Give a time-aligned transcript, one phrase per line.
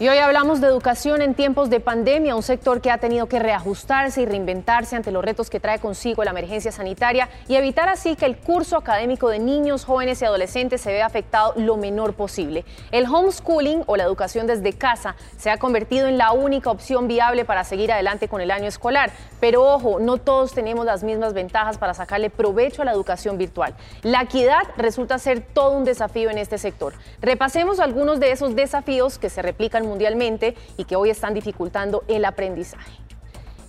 [0.00, 3.38] Y hoy hablamos de educación en tiempos de pandemia, un sector que ha tenido que
[3.38, 8.16] reajustarse y reinventarse ante los retos que trae consigo la emergencia sanitaria y evitar así
[8.16, 12.64] que el curso académico de niños, jóvenes y adolescentes se vea afectado lo menor posible.
[12.90, 17.44] El homeschooling o la educación desde casa se ha convertido en la única opción viable
[17.44, 19.12] para seguir adelante con el año escolar.
[19.38, 23.76] Pero ojo, no todos tenemos las mismas ventajas para sacarle provecho a la educación virtual.
[24.02, 26.94] La equidad resulta ser todo un desafío en este sector.
[27.20, 32.24] Repasemos algunos de esos desafíos que se replican mundialmente y que hoy están dificultando el
[32.24, 33.04] aprendizaje.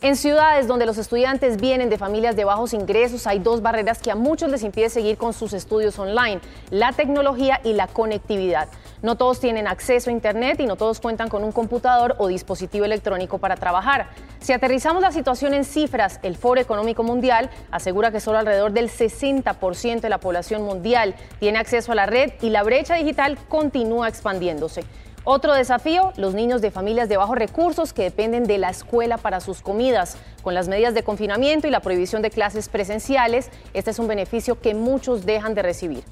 [0.05, 4.11] En ciudades donde los estudiantes vienen de familias de bajos ingresos hay dos barreras que
[4.11, 8.67] a muchos les impide seguir con sus estudios online, la tecnología y la conectividad.
[9.01, 12.85] No todos tienen acceso a Internet y no todos cuentan con un computador o dispositivo
[12.85, 14.09] electrónico para trabajar.
[14.39, 18.91] Si aterrizamos la situación en cifras, el Foro Económico Mundial asegura que solo alrededor del
[18.91, 24.07] 60% de la población mundial tiene acceso a la red y la brecha digital continúa
[24.07, 24.83] expandiéndose.
[25.27, 29.39] Otro desafío, los niños de familias de bajos recursos que dependen de la escuela para
[29.39, 30.17] sus comidas.
[30.43, 34.61] Con las medidas de confinamiento y la prohibición de clases presenciales, este es un beneficio
[34.61, 36.03] que muchos dejan de recibir.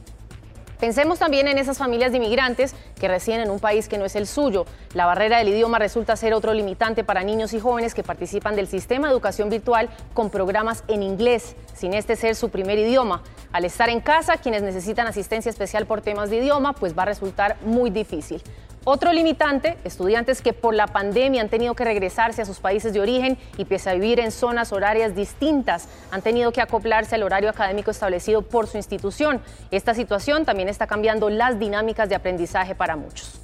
[0.79, 4.15] Pensemos también en esas familias de inmigrantes que residen en un país que no es
[4.15, 4.65] el suyo.
[4.95, 8.67] La barrera del idioma resulta ser otro limitante para niños y jóvenes que participan del
[8.67, 13.21] sistema de educación virtual con programas en inglés, sin este ser su primer idioma.
[13.53, 17.05] Al estar en casa, quienes necesitan asistencia especial por temas de idioma, pues va a
[17.05, 18.41] resultar muy difícil.
[18.85, 22.99] Otro limitante, estudiantes que por la pandemia han tenido que regresarse a sus países de
[22.99, 27.49] origen y pese a vivir en zonas horarias distintas, han tenido que acoplarse al horario
[27.49, 29.39] académico establecido por su institución.
[29.71, 33.42] Esta situación también está cambiando las dinámicas de aprendizaje para muchos.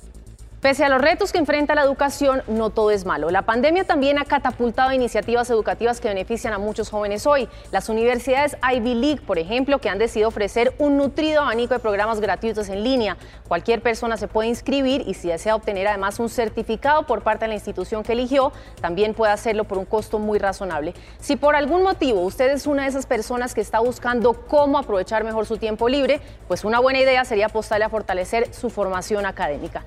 [0.62, 3.30] Pese a los retos que enfrenta la educación, no todo es malo.
[3.30, 7.48] La pandemia también ha catapultado iniciativas educativas que benefician a muchos jóvenes hoy.
[7.72, 12.20] Las universidades Ivy League, por ejemplo, que han decidido ofrecer un nutrido abanico de programas
[12.20, 13.16] gratuitos en línea.
[13.48, 17.50] Cualquier persona se puede inscribir y si desea obtener además un certificado por parte de
[17.50, 18.52] la institución que eligió,
[18.82, 20.94] también puede hacerlo por un costo muy razonable.
[21.22, 25.24] Si por algún motivo usted es una de esas personas que está buscando cómo aprovechar
[25.24, 26.20] mejor su tiempo libre,
[26.50, 29.86] pues una buena idea sería apostarle a fortalecer su formación académica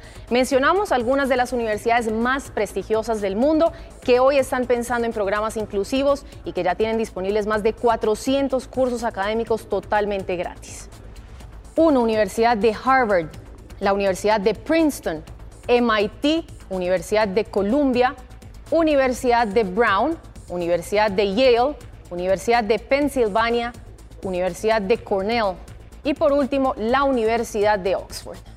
[0.64, 6.24] algunas de las universidades más prestigiosas del mundo que hoy están pensando en programas inclusivos
[6.44, 10.88] y que ya tienen disponibles más de 400 cursos académicos totalmente gratis.
[11.74, 13.26] Una universidad de Harvard,
[13.80, 15.24] la Universidad de Princeton,
[15.68, 18.14] MIT, Universidad de Columbia,
[18.70, 20.16] Universidad de Brown,
[20.48, 21.74] Universidad de Yale,
[22.10, 23.72] Universidad de Pennsylvania,
[24.22, 25.56] Universidad de Cornell
[26.04, 28.51] y por último la Universidad de Oxford.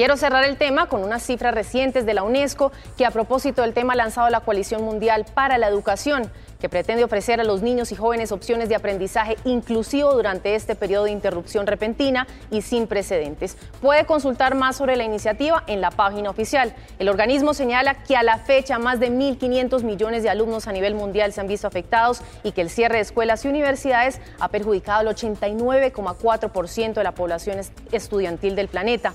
[0.00, 3.74] Quiero cerrar el tema con unas cifras recientes de la UNESCO que a propósito del
[3.74, 6.22] tema ha lanzado la Coalición Mundial para la Educación,
[6.58, 11.04] que pretende ofrecer a los niños y jóvenes opciones de aprendizaje inclusivo durante este periodo
[11.04, 13.58] de interrupción repentina y sin precedentes.
[13.82, 16.74] Puede consultar más sobre la iniciativa en la página oficial.
[16.98, 20.94] El organismo señala que a la fecha más de 1.500 millones de alumnos a nivel
[20.94, 25.00] mundial se han visto afectados y que el cierre de escuelas y universidades ha perjudicado
[25.00, 27.60] al 89,4% de la población
[27.92, 29.12] estudiantil del planeta.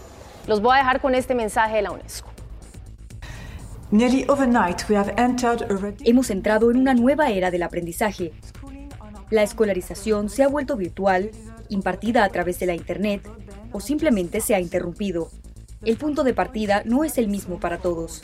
[0.48, 2.30] Los voy a dejar con este mensaje de la UNESCO.
[6.04, 8.32] Hemos entrado en una nueva era del aprendizaje.
[9.32, 11.32] La escolarización se ha vuelto virtual,
[11.70, 13.28] impartida a través de la Internet
[13.72, 15.30] o simplemente se ha interrumpido.
[15.84, 18.24] El punto de partida no es el mismo para todos.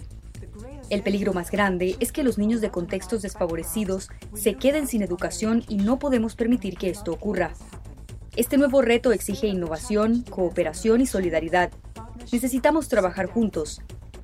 [0.90, 5.64] El peligro más grande es que los niños de contextos desfavorecidos se queden sin educación
[5.70, 7.54] y no podemos permitir que esto ocurra.
[8.36, 11.72] Este nuevo reto exige innovación, cooperación y solidaridad.
[12.32, 13.82] Necesitamos trabajar juntos.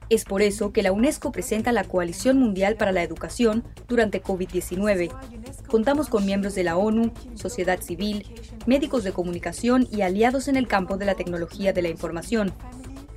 [0.09, 5.11] Es por eso que la UNESCO presenta la Coalición Mundial para la Educación durante COVID-19.
[5.67, 8.25] Contamos con miembros de la ONU, sociedad civil,
[8.65, 12.53] médicos de comunicación y aliados en el campo de la tecnología de la información.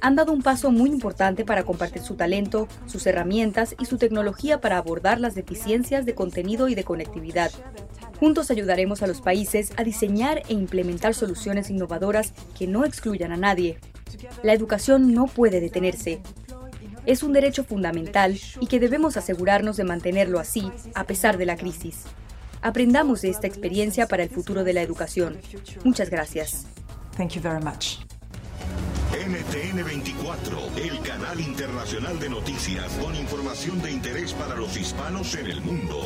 [0.00, 4.60] Han dado un paso muy importante para compartir su talento, sus herramientas y su tecnología
[4.60, 7.52] para abordar las deficiencias de contenido y de conectividad.
[8.18, 13.36] Juntos ayudaremos a los países a diseñar e implementar soluciones innovadoras que no excluyan a
[13.36, 13.78] nadie.
[14.42, 16.22] La educación no puede detenerse.
[17.06, 21.56] Es un derecho fundamental y que debemos asegurarnos de mantenerlo así a pesar de la
[21.56, 22.04] crisis.
[22.62, 25.38] Aprendamos de esta experiencia para el futuro de la educación.
[25.84, 26.66] Muchas gracias.
[27.16, 27.98] Thank you very much.
[29.12, 35.46] NTN 24, el canal internacional de noticias con información de interés para los hispanos en
[35.46, 36.00] el mundo.